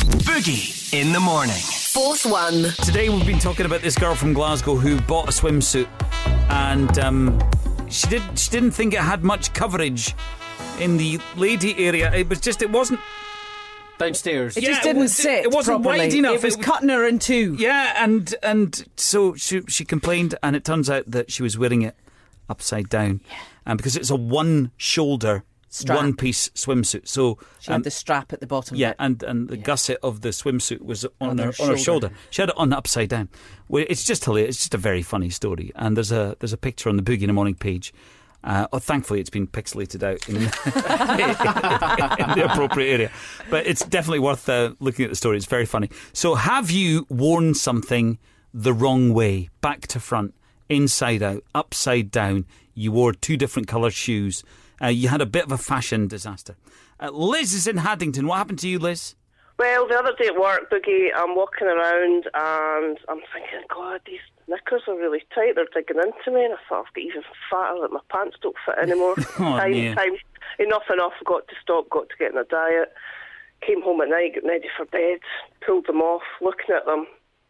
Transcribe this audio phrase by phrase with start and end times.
[0.00, 1.54] Boogie in the morning.
[1.56, 2.64] Forth 1.
[2.84, 5.88] Today we've been talking about this girl from Glasgow who bought a swimsuit,
[6.50, 7.42] and um,
[7.88, 10.14] she did she didn't think it had much coverage
[10.78, 12.12] in the lady area.
[12.14, 13.00] It was just it wasn't.
[13.98, 14.58] Downstairs.
[14.58, 15.44] It Yeah, just didn't was- sit.
[15.46, 16.00] it wasn't properly.
[16.04, 16.34] wide enough.
[16.36, 17.56] It was It was- cutting her in two.
[17.58, 21.80] Yeah, and and so she she complained, and it turns out that she was wearing
[21.82, 21.96] it
[22.48, 23.22] upside down,
[23.64, 25.44] and because it's a one shoulder.
[25.76, 25.98] Strap.
[25.98, 28.78] One piece swimsuit, so She had the strap at the bottom.
[28.78, 31.76] Yeah, and, and the gusset of the swimsuit was on, On her, her on her
[31.76, 32.08] shoulder.
[32.08, 32.10] shoulder.
[32.30, 33.28] She had it on upside down.
[33.68, 34.56] Well, it's just hilarious.
[34.56, 35.72] It's just a very funny story.
[35.74, 37.92] And there's a there's a picture on the Boogie in the Morning page.
[38.42, 40.42] Uh, oh, thankfully, it's been pixelated out in, in
[42.38, 43.10] the appropriate area.
[43.50, 45.36] But it's definitely worth uh, looking at the story.
[45.36, 45.90] It's very funny.
[46.12, 48.18] So, have you worn something
[48.54, 50.34] the wrong way, back to front,
[50.68, 52.46] inside out, upside down?
[52.74, 54.42] You wore two different coloured shoes.
[54.82, 56.56] Uh, you had a bit of a fashion disaster.
[57.00, 58.26] Uh, Liz is in Haddington.
[58.26, 59.14] What happened to you, Liz?
[59.58, 64.20] Well, the other day at work, Boogie, I'm walking around and I'm thinking, God, these
[64.48, 65.54] knickers are really tight.
[65.54, 68.56] They're digging into me, and I thought I've got even fatter that my pants don't
[68.66, 69.16] fit anymore.
[69.36, 69.94] time, yeah.
[69.94, 70.16] time,
[70.58, 71.12] enough, enough.
[71.20, 71.88] I got to stop.
[71.88, 72.92] Got to get in a diet.
[73.66, 75.20] Came home at night, getting ready for bed.
[75.64, 77.06] Pulled them off, looking at them.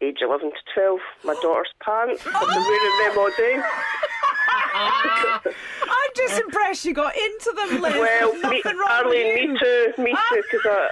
[0.00, 2.26] Age 11 to 12, my daughter's pants.
[2.26, 3.60] I've been wearing them all day.
[6.10, 7.94] I'm just impressed you got into them, Liz.
[7.94, 9.52] Well, There's me, wrong Arlene, with you.
[9.52, 10.26] me too, me ah.
[10.34, 10.90] too, because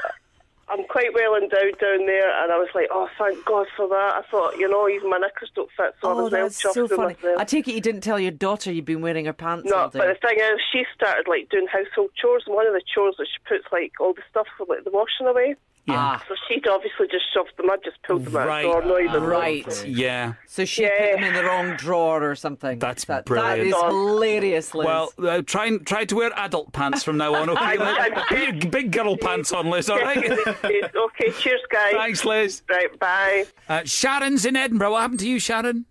[0.71, 4.15] I'm quite well endowed down there, and I was like, oh, thank God for that.
[4.17, 6.73] I thought, you know, even my knickers don't fit, so I Oh, was well chuffed
[6.75, 7.15] so with funny.
[7.15, 7.39] myself.
[7.39, 10.07] I take it you didn't tell your daughter you'd been wearing her pants No, but
[10.07, 13.27] the thing is, she started like doing household chores, and one of the chores that
[13.33, 15.57] she puts like all the stuff for like the washing away.
[15.97, 17.71] Ah, So she'd obviously just shoved them.
[17.71, 18.65] I'd just pulled them Right.
[18.67, 19.87] out the door, not even right.
[19.87, 20.35] Yeah.
[20.47, 20.91] So she Yeah.
[20.91, 22.79] put them in the wrong drawer or something.
[22.79, 23.59] That's that, brilliant.
[23.61, 24.87] That is hilarious, Liz.
[24.87, 27.49] Well, uh, try and try to wear adult pants from now on.
[27.51, 28.25] Okay, I'm- I'm- Liz?
[28.29, 29.89] Put your big girl pants on, Liz.
[29.89, 30.19] All right.
[30.65, 31.93] okay, cheers, guys.
[31.93, 32.63] Thanks, Liz.
[32.69, 33.47] Right, bye.
[33.69, 34.93] Uh, Sharon's in Edinburgh.
[34.93, 35.87] What happened to you, Sharon?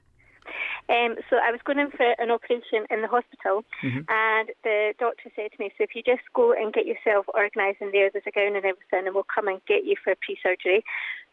[0.89, 3.65] Um, so I was going in for an operation in the hospital,
[4.07, 7.81] and the doctor said to me, "So if you just go and get yourself organised
[7.81, 10.83] in there, there's a gown and everything, and we'll come and get you for pre-surgery."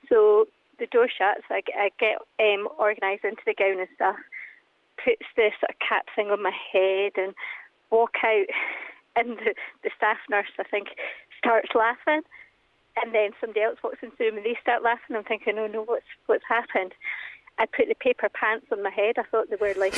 [0.08, 0.48] So
[0.78, 1.46] the door shuts.
[1.50, 4.16] I, get- I get um, organised into the gown and stuff.
[5.04, 7.34] Puts this sort of cap thing on my head and
[7.90, 8.46] walk out,
[9.16, 9.54] and the,
[9.84, 10.88] the staff nurse, I think,
[11.38, 12.22] starts laughing.
[13.02, 15.16] And then somebody else walks into the room and they start laughing.
[15.16, 16.94] I'm thinking, oh no, what's what's happened?
[17.58, 19.14] I put the paper pants on my head.
[19.18, 19.94] I thought they were like,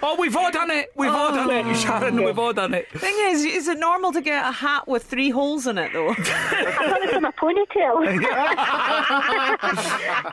[0.00, 0.90] Oh, we've all done it.
[0.96, 2.22] We've all done it, Sharon.
[2.24, 2.88] We've all done it.
[2.90, 6.10] Thing is, is it normal to get a hat with three holes in it though?
[6.10, 7.98] I thought it was in my ponytail.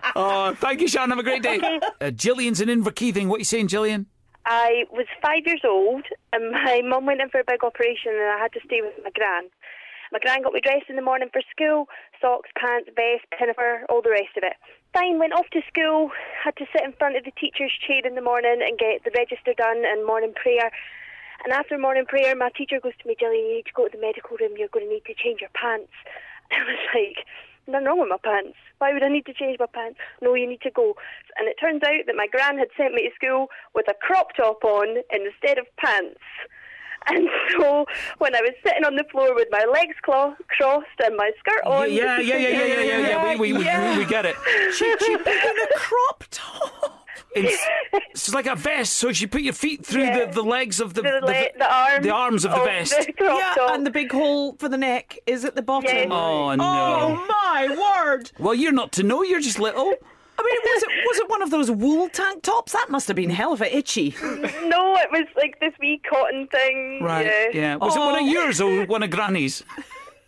[0.17, 1.09] Oh, thank you, Sharon.
[1.09, 1.59] Have a great day.
[1.99, 3.27] Uh, Gillian's in Inverkeithing.
[3.27, 4.05] What are you saying, Gillian?
[4.45, 8.29] I was five years old and my mum went in for a big operation and
[8.29, 9.49] I had to stay with my gran.
[10.11, 11.89] My gran got me dressed in the morning for school,
[12.21, 14.53] socks, pants, vest, pinafore, all the rest of it.
[14.93, 16.11] Fine, went off to school,
[16.43, 19.11] had to sit in front of the teacher's chair in the morning and get the
[19.17, 20.69] register done and morning prayer.
[21.43, 23.97] And after morning prayer, my teacher goes to me, Gillian, you need to go to
[23.97, 25.91] the medical room, you're going to need to change your pants.
[26.51, 27.25] I was like,
[27.67, 28.57] nothing wrong with my pants.
[28.79, 29.99] Why would I need to change my pants?
[30.21, 30.95] No, you need to go.
[31.37, 34.35] And it turns out that my gran had sent me to school with a crop
[34.35, 36.19] top on instead of pants.
[37.07, 37.27] And
[37.59, 37.85] so
[38.17, 41.63] when I was sitting on the floor with my legs clo- crossed and my skirt
[41.65, 43.39] on, Yeah, yeah, yeah, yeah, yeah, yeah, yeah.
[43.39, 44.35] We, we, we, we get it.
[44.75, 47.01] she, she put in a crop top.
[47.37, 47.61] It's,
[48.11, 50.25] it's like a vest, so she put your feet through Yeah.
[50.27, 52.91] the, the legs of the the, the, le- the arms, the arms of the vest.
[52.97, 53.71] the Yeah, top.
[53.73, 55.89] and the big hole for the neck is at the bottom.
[55.93, 56.07] Yeah.
[56.09, 56.63] Oh, oh no!
[56.63, 58.31] Oh my word!
[58.39, 59.23] Well, you're not to know.
[59.23, 59.93] You're just little.
[60.37, 62.73] I mean, was it was it one of those wool tank tops?
[62.73, 64.13] That must have been hell of a itchy.
[64.21, 66.99] no, it was like this wee cotton thing.
[67.01, 67.25] Right.
[67.25, 67.75] Yeah, Yeah.
[67.77, 69.63] Was it one of yours or one of Granny's?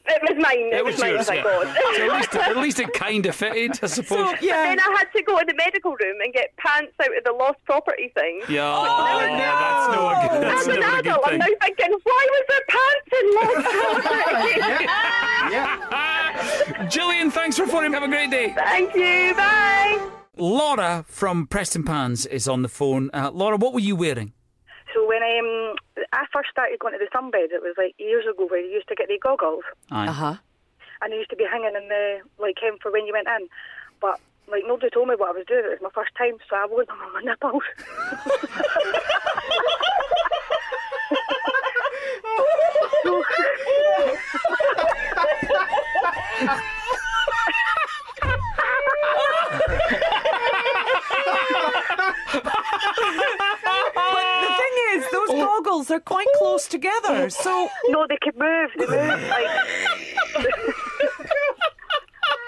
[0.09, 0.71] it was mine.
[0.71, 1.11] It, It was, was mine.
[1.15, 1.63] yours, thank yeah.
[1.65, 1.75] God.
[1.97, 4.35] So at least, at least it kind of fitted, I suppose.
[4.41, 4.63] yeah.
[4.63, 7.33] Then I had to go to the medical room and get pants out of the
[7.33, 8.39] lost property thing.
[8.47, 8.63] yeah.
[8.63, 9.37] Oh, Oh, no.
[9.37, 10.43] that's no good.
[10.47, 13.59] That's As an never good adult, I'm now thinking, why was there pants in lost
[14.23, 14.87] property?
[16.89, 17.93] Gillian, thanks for phoning.
[17.93, 18.53] Have a great day.
[18.53, 19.33] Thank you.
[19.35, 20.09] Bye.
[20.37, 23.09] Laura from Prestonpans is on the phone.
[23.13, 24.33] Uh, Laura, what were you wearing?
[24.93, 25.75] So when um,
[26.13, 28.87] I first started going to the sunbed, it was like years ago where you used
[28.89, 30.07] to get the goggles Aye.
[30.07, 30.35] Uh huh.
[31.01, 33.47] and they used to be hanging in the like him for when you went in.
[33.99, 35.65] But like nobody told me what I was doing.
[35.65, 37.63] It was my first time, so I wore them on my nipples.
[55.87, 55.89] goggles.
[55.89, 57.29] They're quite close together.
[57.29, 58.71] So No, they could move.
[58.77, 59.29] They move.
[59.29, 59.47] Like.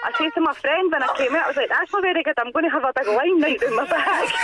[0.02, 2.22] I said to my friend when I came out, I was like, "That's not very
[2.22, 2.34] good.
[2.38, 4.32] I'm going to have a big line right down my back."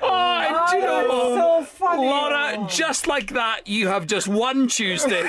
[0.00, 2.06] Oh, do you know so funny.
[2.06, 5.22] Laura, just like that, you have just won Tuesday.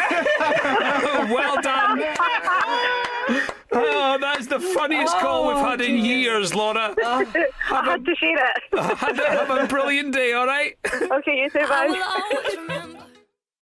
[1.30, 2.04] well done.
[4.20, 6.94] Oh, that's the funniest call we've had in years, Laura.
[7.04, 7.24] I
[7.70, 8.78] had to share it.
[8.78, 10.78] Have a, brilliant day, all right?
[10.94, 11.88] okay, you too, I bye.
[11.88, 12.79] will always remember.